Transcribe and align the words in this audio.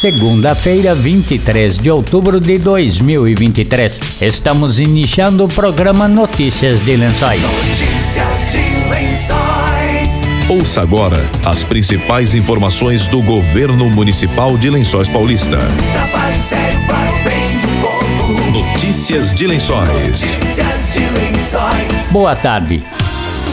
segunda-feira, 0.00 0.94
23 0.94 1.76
de 1.76 1.90
outubro 1.90 2.40
de 2.40 2.56
2023. 2.56 4.22
Estamos 4.22 4.80
iniciando 4.80 5.44
o 5.44 5.48
programa 5.48 6.08
Notícias 6.08 6.80
de 6.80 6.96
Lençóis. 6.96 7.42
Notícias 7.42 8.50
de 8.50 8.88
Lençóis. 8.88 10.48
Ouça 10.48 10.80
agora 10.80 11.22
as 11.44 11.62
principais 11.62 12.34
informações 12.34 13.08
do 13.08 13.20
governo 13.20 13.90
municipal 13.90 14.56
de 14.56 14.70
Lençóis 14.70 15.06
Paulista. 15.06 15.58
Notícias 18.50 19.34
de 19.34 19.46
Lençóis. 19.46 19.90
Notícias 19.90 20.94
de 20.94 21.00
Lençóis. 21.00 22.10
Boa 22.10 22.34
tarde. 22.34 22.82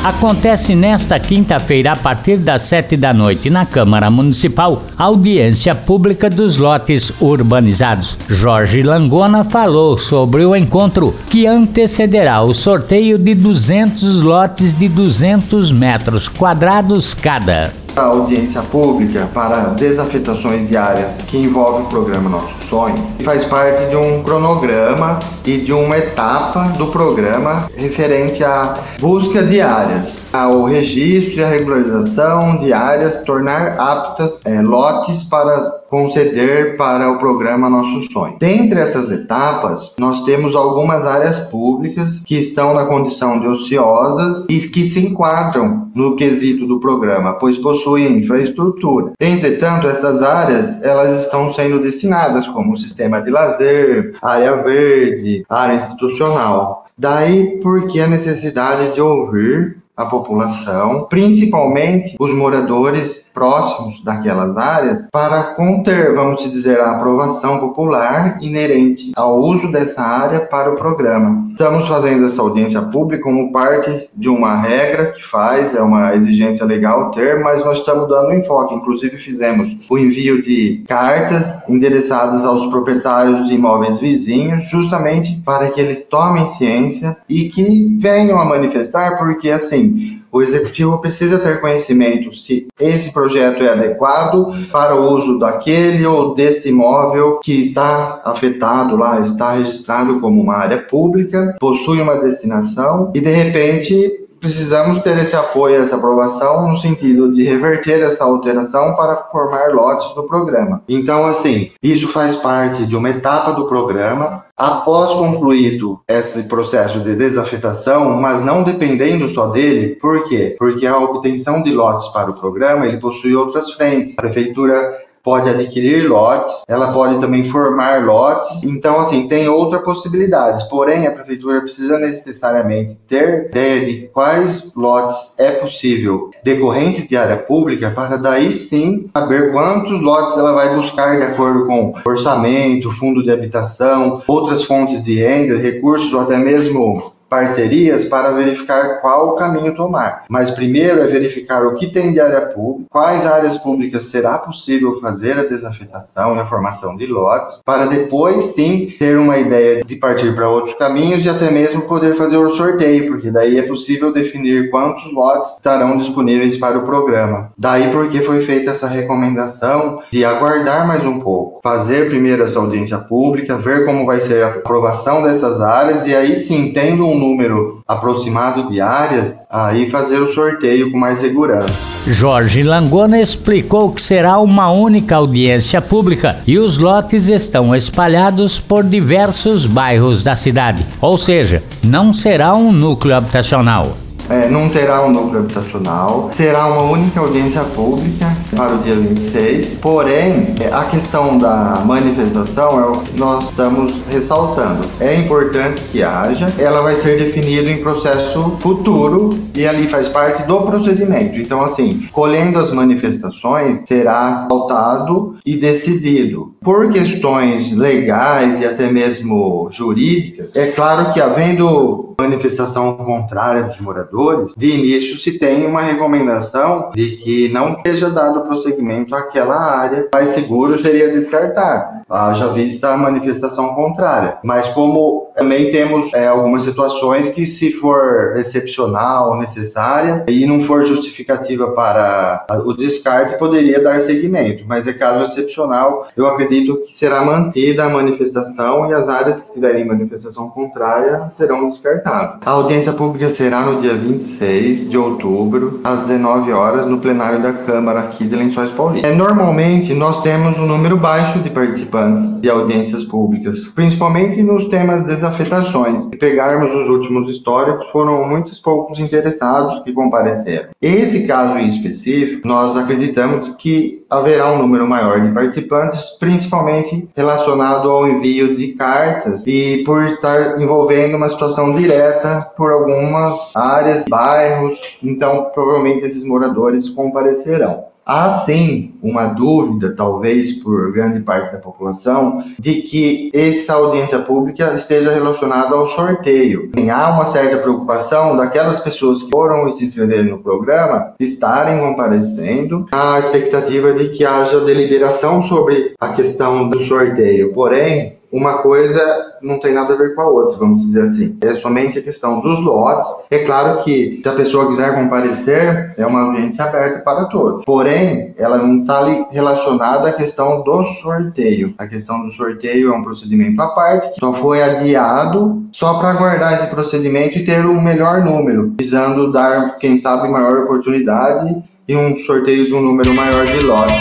Acontece 0.08 0.74
nesta 0.74 1.20
quinta-feira, 1.20 1.92
a 1.92 1.96
partir 1.98 2.38
das 2.38 2.62
sete 2.62 2.96
da 2.96 3.14
noite, 3.14 3.50
na 3.50 3.66
Câmara 3.66 4.10
Municipal, 4.10 4.84
audiência 4.98 5.76
pública 5.76 6.30
dos 6.30 6.56
lotes 6.56 7.20
urbanizados. 7.20 8.18
Jorge 8.30 8.82
Langona 8.84 9.44
falou 9.44 9.98
sobre 9.98 10.46
o 10.46 10.56
encontro 10.56 11.14
que 11.30 11.46
antecederá 11.46 12.42
o 12.42 12.54
sorteio 12.54 13.18
de 13.20 13.36
200 13.36 14.22
lotes 14.22 14.74
de 14.74 14.88
200 14.88 15.74
metros 15.74 16.30
quadrados 16.30 17.14
cada. 17.14 17.74
A 17.98 18.04
audiência 18.04 18.62
pública 18.62 19.28
para 19.34 19.70
desafetações 19.70 20.70
de 20.70 20.78
áreas 20.78 21.20
que 21.24 21.36
envolve 21.36 21.82
o 21.82 21.86
programa 21.88 22.30
Nosso 22.30 22.54
Sonho. 22.70 22.96
Faz 23.26 23.44
parte 23.46 23.90
de 23.90 23.96
um 23.96 24.22
cronograma 24.22 25.18
e 25.44 25.58
de 25.58 25.74
uma 25.74 25.98
etapa 25.98 26.66
do 26.78 26.88
programa 26.88 27.68
referente 27.76 28.44
à 28.44 28.76
busca 29.00 29.42
de 29.42 29.60
áreas, 29.60 30.20
ao 30.32 30.66
registro 30.66 31.40
e 31.40 31.44
à 31.44 31.50
regularização 31.50 32.58
de 32.58 32.72
áreas, 32.72 33.24
tornar 33.24 33.80
aptas 33.80 34.42
eh, 34.46 34.62
lotes 34.62 35.24
para 35.24 35.77
conceder 35.90 36.78
para 36.78 37.12
o 37.12 37.18
programa 37.18 37.70
Nosso 37.70 38.12
Sonho. 38.12 38.38
Dentre 38.40 38.80
essas 38.80 39.10
etapas, 39.12 39.96
nós 39.98 40.24
temos 40.24 40.56
algumas 40.56 41.06
áreas 41.06 41.40
públicas 41.50 42.22
que 42.26 42.38
estão 42.38 42.74
na 42.74 42.86
condição 42.86 43.40
de 43.40 43.48
ociosas 43.48 44.46
e 44.50 44.60
que 44.68 44.88
se 44.90 45.00
enquadram 45.00 45.90
no 45.94 46.16
quesito 46.16 46.68
do 46.68 46.80
programa, 46.80 47.34
pois 47.34 47.58
possuem 47.58 48.20
infraestrutura. 48.20 49.14
Entretanto, 49.20 49.88
essas 49.88 50.22
áreas 50.22 50.82
elas 50.84 51.24
estão 51.24 51.54
sendo 51.54 51.82
destinadas 51.82 52.48
como 52.48 52.78
sistema 52.78 53.22
de 53.22 53.32
lazer, 53.32 54.16
área 54.22 54.62
verde, 54.62 55.44
área 55.50 55.76
institucional. 55.76 56.86
Daí 56.98 57.60
porque 57.62 58.00
a 58.00 58.08
necessidade 58.08 58.94
de 58.94 59.02
ouvir 59.02 59.78
a 59.98 60.06
população, 60.06 61.08
principalmente 61.10 62.16
os 62.20 62.32
moradores 62.32 63.28
próximos 63.34 64.04
daquelas 64.04 64.58
áreas, 64.58 65.08
para 65.12 65.56
conter, 65.56 66.16
vamos 66.16 66.42
dizer, 66.52 66.80
a 66.80 66.96
aprovação 66.96 67.60
popular 67.60 68.40
inerente 68.42 69.12
ao 69.16 69.40
uso 69.40 69.72
dessa 69.72 70.02
área 70.02 70.40
para 70.40 70.72
o 70.72 70.76
programa. 70.76 71.46
Estamos 71.52 71.88
fazendo 71.88 72.26
essa 72.26 72.42
audiência 72.42 72.82
pública 72.82 73.24
como 73.24 73.52
parte 73.52 74.10
de 74.16 74.30
uma 74.30 74.60
regra 74.60 75.12
que 75.12 75.24
faz, 75.24 75.76
é 75.76 75.82
uma 75.82 76.16
exigência 76.16 76.66
legal 76.66 77.12
ter, 77.12 77.40
mas 77.40 77.64
nós 77.64 77.80
estamos 77.80 78.08
dando 78.08 78.34
enfoque. 78.34 78.76
Inclusive, 78.76 79.18
fizemos 79.18 79.76
o 79.90 79.98
envio 79.98 80.44
de 80.44 80.84
cartas 80.88 81.68
endereçadas 81.68 82.46
aos 82.46 82.68
proprietários 82.68 83.48
de 83.48 83.56
imóveis 83.56 84.00
vizinhos, 84.00 84.66
justamente 84.70 85.42
para 85.44 85.70
que 85.70 85.82
eles 85.82 86.08
tomem 86.08 86.46
ciência 86.48 87.18
e 87.30 87.50
que 87.50 87.98
venham 88.00 88.40
a 88.40 88.46
manifestar, 88.46 89.18
porque 89.18 89.50
assim 89.50 89.87
o 90.32 90.42
executivo 90.42 91.00
precisa 91.00 91.40
ter 91.40 91.62
conhecimento 91.62 92.36
se 92.36 92.68
esse 92.80 93.12
projeto 93.12 93.64
é 93.64 93.70
adequado 93.70 94.68
para 94.72 94.96
o 94.96 95.14
uso 95.14 95.40
daquele 95.40 96.06
ou 96.06 96.36
desse 96.36 96.70
imóvel 96.70 97.40
que 97.40 97.62
está 97.62 98.22
afetado 98.24 98.98
lá, 98.98 99.22
está 99.22 99.54
registrado 99.54 100.20
como 100.20 100.42
uma 100.42 100.56
área 100.56 100.80
pública, 100.80 101.56
possui 101.60 102.02
uma 102.02 102.18
destinação 102.18 103.12
e 103.16 103.20
de 103.20 103.32
repente 103.32 104.27
precisamos 104.40 105.02
ter 105.02 105.18
esse 105.18 105.36
apoio, 105.36 105.82
essa 105.82 105.96
aprovação, 105.96 106.70
no 106.70 106.80
sentido 106.80 107.34
de 107.34 107.44
reverter 107.44 108.02
essa 108.02 108.24
alteração 108.24 108.96
para 108.96 109.16
formar 109.32 109.74
lotes 109.74 110.14
do 110.16 110.24
programa. 110.24 110.82
Então, 110.88 111.26
assim, 111.26 111.72
isso 111.82 112.08
faz 112.08 112.36
parte 112.36 112.86
de 112.86 112.96
uma 112.96 113.10
etapa 113.10 113.52
do 113.52 113.68
programa. 113.68 114.46
Após 114.56 115.14
concluído 115.14 116.00
esse 116.08 116.44
processo 116.44 117.00
de 117.02 117.16
desafetação, 117.16 118.20
mas 118.20 118.44
não 118.44 118.64
dependendo 118.64 119.30
só 119.30 119.48
dele, 119.48 119.96
por 119.98 120.28
quê? 120.28 120.56
Porque 120.58 120.88
a 120.88 120.98
obtenção 120.98 121.62
de 121.62 121.72
lotes 121.72 122.08
para 122.08 122.32
o 122.32 122.40
programa 122.40 122.88
ele 122.88 122.98
possui 122.98 123.36
outras 123.36 123.72
frentes. 123.74 124.18
A 124.18 124.22
prefeitura 124.22 125.07
pode 125.28 125.50
adquirir 125.50 126.08
lotes, 126.08 126.62
ela 126.70 126.94
pode 126.94 127.20
também 127.20 127.50
formar 127.50 128.06
lotes. 128.06 128.64
Então, 128.64 129.02
assim, 129.02 129.28
tem 129.28 129.50
outras 129.50 129.84
possibilidades. 129.84 130.64
Porém, 130.70 131.06
a 131.06 131.12
prefeitura 131.12 131.60
precisa 131.60 132.00
necessariamente 132.00 132.96
ter 133.10 133.48
ideia 133.48 133.86
de 133.86 134.08
quais 134.08 134.72
lotes 134.74 135.34
é 135.38 135.52
possível 135.52 136.32
decorrentes 136.42 137.10
de 137.10 137.18
área 137.18 137.36
pública 137.36 137.92
para 137.92 138.16
daí 138.16 138.54
sim 138.54 139.10
saber 139.14 139.52
quantos 139.52 140.02
lotes 140.02 140.38
ela 140.38 140.54
vai 140.54 140.74
buscar 140.78 141.18
de 141.18 141.24
acordo 141.24 141.66
com 141.66 141.94
orçamento, 142.06 142.90
fundo 142.90 143.22
de 143.22 143.30
habitação, 143.30 144.24
outras 144.26 144.64
fontes 144.64 145.04
de 145.04 145.16
renda, 145.16 145.58
recursos 145.58 146.14
ou 146.14 146.22
até 146.22 146.38
mesmo 146.38 147.17
parcerias 147.30 148.06
para 148.06 148.32
verificar 148.32 149.02
qual 149.02 149.30
o 149.30 149.36
caminho 149.36 149.76
tomar. 149.76 150.26
Mas 150.30 150.52
primeiro 150.52 151.02
é 151.02 151.08
verificar 151.08 151.66
o 151.66 151.76
que 151.76 151.88
tem 151.88 152.14
de 152.14 152.20
área 152.20 152.48
pública, 152.48 152.90
quais 152.90 153.26
áreas 153.26 153.58
públicas 153.58 154.04
será 154.06 154.38
possível 154.38 155.00
fazer 155.00 155.38
a 155.40 155.44
desafetação 155.44 156.36
e 156.36 156.40
a 156.40 156.46
formação 156.46 156.96
de 156.96 157.06
lotes, 157.06 157.62
para 157.66 157.86
depois 157.86 158.46
sim 158.48 158.94
ter 158.98 159.18
uma 159.18 159.38
ideia 159.38 159.84
de 159.84 159.96
partir 159.96 160.36
para 160.36 160.50
outros 160.50 160.78
caminhos 160.78 161.24
e 161.26 161.30
até 161.30 161.52
mesmo 161.52 161.82
poder 161.84 162.16
fazer 162.16 162.38
o 162.38 162.56
sorteio, 162.56 163.12
porque 163.12 163.32
daí 163.32 163.58
é 163.58 163.64
possível 163.64 164.14
definir 164.14 164.70
quantos 164.70 165.12
lotes 165.14 165.58
estarão 165.58 165.98
disponíveis 165.98 166.58
para 166.58 166.78
o 166.78 166.86
programa. 166.86 167.52
Daí 167.58 167.92
porque 167.92 168.22
foi 168.22 168.46
feita 168.46 168.72
essa 168.72 168.88
recomendação 168.88 170.02
de 170.12 170.24
aguardar 170.24 170.88
mais 170.88 171.06
um 171.06 171.20
pouco, 171.20 171.60
fazer 171.64 172.10
primeiro 172.10 172.44
essa 172.44 172.60
audiência 172.60 172.98
pública, 172.98 173.58
ver 173.58 173.86
como 173.86 174.06
vai 174.06 174.20
ser 174.20 174.44
a 174.44 174.50
aprovação 174.50 175.24
dessas 175.24 175.62
áreas 175.62 176.06
e 176.06 176.16
aí 176.16 176.40
sim, 176.40 176.72
tendo 176.74 177.06
um 177.06 177.17
número 177.18 177.82
aproximado 177.88 178.70
de 178.70 178.80
áreas, 178.80 179.46
aí 179.50 179.90
fazer 179.90 180.18
o 180.18 180.34
sorteio 180.34 180.92
com 180.92 180.98
mais 180.98 181.20
segurança. 181.20 181.74
Jorge 182.08 182.64
Langona 182.64 183.20
explicou 183.20 183.92
que 183.92 184.02
será 184.02 184.40
uma 184.40 184.72
única 184.72 185.16
audiência 185.16 185.82
pública 185.82 186.38
e 186.46 186.58
os 186.58 186.78
lotes 186.78 187.28
estão 187.28 187.76
espalhados 187.76 188.60
por 188.60 188.84
diversos 188.84 189.66
bairros 189.66 190.24
da 190.24 190.36
cidade, 190.36 190.86
ou 191.02 191.18
seja, 191.18 191.64
não 191.84 192.14
será 192.14 192.56
um 192.56 192.72
núcleo 192.72 193.16
habitacional. 193.16 193.98
É, 194.30 194.50
não 194.50 194.68
terá 194.68 195.06
um 195.06 195.12
núcleo 195.12 195.40
habitacional, 195.40 196.30
será 196.34 196.68
uma 196.68 196.84
única 196.84 197.20
audiência 197.20 197.62
pública 197.64 198.36
para 198.56 198.76
o 198.76 198.78
dia 198.80 198.96
26. 198.96 199.76
Porém, 199.80 200.56
é, 200.60 200.72
a 200.72 200.84
questão 200.84 201.38
da 201.38 201.82
manifestação 201.86 202.80
é 202.80 202.86
o 202.88 203.00
que 203.02 203.18
nós 203.18 203.50
estamos 203.50 203.94
ressaltando. 204.10 204.86
É 205.00 205.16
importante 205.16 205.82
que 205.92 206.04
haja, 206.04 206.52
ela 206.60 206.82
vai 206.82 206.96
ser 206.96 207.18
definida 207.18 207.70
em 207.70 207.82
processo 207.82 208.58
futuro 208.60 209.30
e 209.56 209.66
ali 209.66 209.88
faz 209.88 210.10
parte 210.10 210.44
do 210.44 210.62
procedimento. 210.62 211.40
Então, 211.40 211.64
assim, 211.64 212.08
colhendo 212.12 212.60
as 212.60 212.72
manifestações, 212.72 213.82
será 213.86 214.46
pautado 214.50 215.38
e 215.46 215.56
decidido. 215.56 216.54
Por 216.62 216.92
questões 216.92 217.76
legais 217.76 218.62
e 218.62 218.66
até 218.66 218.92
mesmo 218.92 219.70
jurídicas, 219.72 220.56
é 220.56 220.72
claro 220.72 221.14
que 221.14 221.22
havendo 221.22 222.16
manifestação 222.20 222.96
contrária 222.96 223.64
dos 223.64 223.80
moradores, 223.80 224.17
de 224.58 224.70
início 224.70 225.18
se 225.18 225.38
tem 225.38 225.66
uma 225.66 225.82
recomendação 225.82 226.92
de 226.94 227.18
que 227.18 227.50
não 227.50 227.82
seja 227.86 228.10
dado 228.10 228.42
prosseguimento 228.42 229.16
àquela 229.16 229.58
área, 229.58 230.10
mais 230.14 230.30
seguro 230.30 230.82
seria 230.82 231.12
descartar, 231.12 232.04
haja 232.10 232.48
vista 232.48 232.90
a 232.90 232.98
manifestação 232.98 233.76
contrária. 233.76 234.38
Mas 234.44 234.70
como 234.70 235.28
também 235.36 235.72
temos 235.72 236.14
é, 236.14 236.28
algumas 236.28 236.64
situações 236.64 237.30
que 237.30 237.46
se 237.46 237.72
for 237.74 238.34
excepcional, 238.38 239.38
necessária, 239.38 240.26
e 240.28 240.46
não 240.46 240.62
for 240.62 240.84
justificativa 240.86 241.72
para 241.72 242.46
o 242.66 242.74
descarte, 242.74 243.38
poderia 243.38 243.82
dar 243.82 244.02
seguimento, 244.02 244.64
mas 244.68 244.88
é 244.88 244.94
caso 244.94 245.26
excepcional, 245.26 246.08
eu 246.16 246.26
acredito 246.26 246.78
que 246.84 246.96
será 246.96 247.24
mantida 247.24 247.84
a 247.84 247.90
manifestação 247.90 248.90
e 248.90 248.94
as 248.94 249.08
áreas 249.10 249.42
que 249.42 249.54
tiverem 249.54 249.86
manifestação 249.86 250.50
contrária 250.50 251.30
serão 251.32 251.70
descartadas. 251.70 252.40
A 252.46 252.52
audiência 252.52 252.94
pública 252.94 253.30
será 253.30 253.62
no 253.62 253.82
dia 253.82 253.96
26 254.08 254.90
de 254.90 254.98
outubro, 254.98 255.82
às 255.84 256.08
19 256.08 256.52
horas, 256.52 256.88
no 256.88 257.00
plenário 257.00 257.42
da 257.42 257.54
Câmara 257.54 258.00
aqui 258.00 258.26
de 258.26 258.36
Lençóis 258.36 258.72
Paulista. 258.72 259.08
É, 259.08 259.14
normalmente, 259.14 259.94
nós 259.94 260.22
temos 260.22 260.58
um 260.58 260.66
número 260.66 260.98
baixo 260.98 261.40
de 261.40 261.50
participantes 261.50 262.42
de 262.42 262.50
audiências 262.50 263.04
públicas, 263.04 263.66
principalmente 263.76 264.42
nos 264.42 264.68
temas 264.70 265.06
desafetações. 265.06 266.06
Se 266.06 266.18
pegarmos 266.18 266.74
os 266.74 266.90
últimos 266.90 267.30
históricos, 267.30 267.88
foram 267.92 268.28
muitos 268.28 268.60
poucos 268.60 269.00
interessados 269.00 269.84
que 269.84 269.92
compareceram. 269.92 270.70
Esse 270.82 271.28
caso 271.28 271.58
em 271.58 271.70
específico, 271.70 272.48
nós 272.48 272.78
acreditamos 272.78 273.56
que 273.58 273.97
haverá 274.10 274.52
um 274.52 274.60
número 274.60 274.88
maior 274.88 275.22
de 275.22 275.34
participantes, 275.34 276.18
principalmente 276.20 277.10
relacionado 277.16 277.90
ao 277.90 278.08
envio 278.08 278.56
de 278.56 278.74
cartas 278.74 279.44
e 279.46 279.84
por 279.86 280.06
estar 280.06 280.62
envolvendo 280.62 281.18
uma 281.18 281.30
situação 281.30 281.76
direta 281.76 282.52
por 282.56 282.72
algumas 282.72 283.56
áreas, 283.56 284.06
bairros, 284.10 284.98
então 285.04 285.50
provavelmente 285.54 286.06
esses 286.06 286.24
moradores 286.24 286.90
comparecerão. 286.90 287.86
Há 288.08 288.40
sim 288.46 288.94
uma 289.04 289.28
dúvida, 289.28 289.94
talvez 289.94 290.54
por 290.64 290.94
grande 290.94 291.20
parte 291.20 291.52
da 291.52 291.60
população, 291.60 292.42
de 292.58 292.76
que 292.84 293.30
essa 293.34 293.74
audiência 293.74 294.20
pública 294.20 294.74
esteja 294.76 295.12
relacionada 295.12 295.76
ao 295.76 295.88
sorteio. 295.88 296.72
Há 296.90 297.10
uma 297.12 297.26
certa 297.26 297.58
preocupação 297.58 298.38
daquelas 298.38 298.80
pessoas 298.80 299.24
que 299.24 299.30
foram 299.30 299.68
e 299.68 299.74
se 299.74 299.84
inscreverem 299.84 300.32
no 300.32 300.40
programa 300.40 301.16
estarem 301.20 301.80
comparecendo, 301.80 302.86
a 302.94 303.20
expectativa 303.20 303.92
de 303.92 304.10
que 304.10 304.24
haja 304.24 304.62
deliberação 304.62 305.44
sobre 305.44 305.94
a 306.00 306.14
questão 306.14 306.70
do 306.70 306.82
sorteio. 306.82 307.52
Porém, 307.52 308.17
uma 308.32 308.60
coisa 308.60 309.38
não 309.42 309.60
tem 309.60 309.74
nada 309.74 309.94
a 309.94 309.98
ver 309.98 310.16
com 310.16 310.22
a 310.22 310.28
outra, 310.28 310.58
vamos 310.58 310.82
dizer 310.82 311.02
assim. 311.02 311.38
É 311.42 311.56
somente 311.56 312.00
a 312.00 312.02
questão 312.02 312.42
dos 312.42 312.60
lotes. 312.62 313.08
É 313.30 313.46
claro 313.46 313.84
que 313.84 314.20
se 314.22 314.30
a 314.30 314.34
pessoa 314.34 314.68
quiser 314.68 314.96
comparecer, 314.96 315.94
é 315.98 316.06
uma 316.06 316.24
audiência 316.24 316.66
aberta 316.66 317.00
para 317.00 317.26
todos. 317.26 317.64
Porém, 317.66 318.34
ela 318.38 318.58
não 318.58 318.82
está 318.82 319.06
relacionada 319.32 320.10
à 320.10 320.14
questão 320.14 320.64
do 320.64 320.84
sorteio. 320.84 321.74
A 321.78 321.88
questão 321.88 322.26
do 322.26 322.32
sorteio 322.32 322.92
é 322.92 322.96
um 322.96 323.04
procedimento 323.04 323.62
à 323.62 323.70
parte, 323.70 324.20
só 324.20 324.34
foi 324.34 324.62
adiado 324.62 325.64
só 325.72 326.00
para 326.00 326.12
aguardar 326.12 326.54
esse 326.54 326.68
procedimento 326.68 327.38
e 327.38 327.46
ter 327.46 327.66
um 327.66 327.80
melhor 327.80 328.24
número, 328.24 328.74
visando 328.80 329.32
dar, 329.32 329.78
quem 329.78 329.98
sabe, 329.98 330.28
maior 330.28 330.64
oportunidade 330.64 331.64
e 331.88 331.96
um 331.96 332.18
sorteio 332.18 332.66
de 332.66 332.74
um 332.74 332.82
número 332.82 333.14
maior 333.14 333.46
de 333.46 333.60
lotes. 333.66 333.96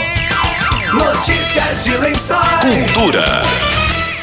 Notícias 0.92 1.84
de 1.84 1.96
Lençóis. 1.98 2.92
Cultura. 2.94 3.75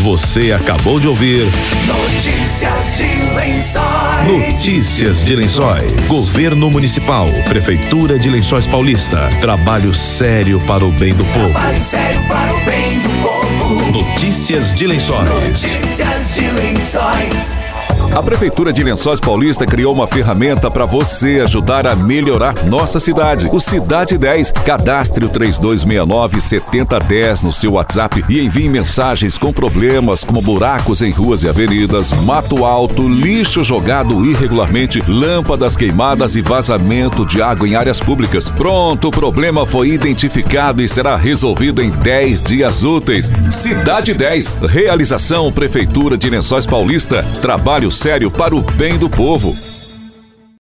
Você 0.00 0.50
acabou 0.50 0.98
de 0.98 1.06
ouvir 1.06 1.46
Notícias 1.86 2.96
de 2.96 3.36
Lençóis. 3.36 4.26
Notícias 4.26 5.24
de 5.24 5.36
Lençóis. 5.36 5.92
Governo 6.08 6.72
Municipal, 6.72 7.28
Prefeitura 7.48 8.18
de 8.18 8.28
Lençóis 8.28 8.66
Paulista. 8.66 9.28
Trabalho 9.40 9.94
sério 9.94 10.60
para 10.66 10.84
o 10.84 10.90
bem 10.90 11.14
do 11.14 11.24
povo. 11.26 11.52
Trabalho 11.52 11.82
sério 11.84 12.20
para 12.26 12.52
o 12.52 12.64
bem 12.64 12.98
do 12.98 13.10
povo. 13.22 13.92
Notícias 13.92 14.74
de 14.74 14.88
Lençóis. 14.88 15.30
Notícias 15.30 16.34
de 16.34 16.50
Lençóis. 16.50 17.71
A 18.14 18.22
Prefeitura 18.22 18.74
de 18.74 18.84
Lençóis 18.84 19.18
Paulista 19.18 19.64
criou 19.64 19.94
uma 19.94 20.06
ferramenta 20.06 20.70
para 20.70 20.84
você 20.84 21.40
ajudar 21.40 21.86
a 21.86 21.96
melhorar 21.96 22.52
nossa 22.66 23.00
cidade. 23.00 23.48
O 23.50 23.58
Cidade 23.58 24.18
10. 24.18 24.50
Cadastre 24.66 25.24
o 25.24 25.30
3269-7010 25.30 27.42
no 27.42 27.54
seu 27.54 27.72
WhatsApp 27.72 28.22
e 28.28 28.38
envie 28.38 28.68
mensagens 28.68 29.38
com 29.38 29.50
problemas 29.50 30.24
como 30.24 30.42
buracos 30.42 31.00
em 31.00 31.10
ruas 31.10 31.42
e 31.42 31.48
avenidas, 31.48 32.12
mato 32.24 32.66
alto, 32.66 33.08
lixo 33.08 33.64
jogado 33.64 34.22
irregularmente, 34.26 35.02
lâmpadas 35.08 35.74
queimadas 35.74 36.36
e 36.36 36.42
vazamento 36.42 37.24
de 37.24 37.40
água 37.40 37.66
em 37.66 37.76
áreas 37.76 37.98
públicas. 37.98 38.50
Pronto, 38.50 39.08
o 39.08 39.10
problema 39.10 39.64
foi 39.64 39.88
identificado 39.88 40.82
e 40.82 40.88
será 40.88 41.16
resolvido 41.16 41.80
em 41.80 41.88
10 41.88 42.42
dias 42.42 42.84
úteis. 42.84 43.32
Cidade 43.50 44.12
10. 44.12 44.58
Realização 44.68 45.50
Prefeitura 45.50 46.18
de 46.18 46.28
Lençóis 46.28 46.66
Paulista. 46.66 47.24
Trabalho 47.40 47.90
sério 48.02 48.32
para 48.32 48.52
o 48.52 48.60
bem 48.60 48.98
do 48.98 49.08
povo. 49.08 49.71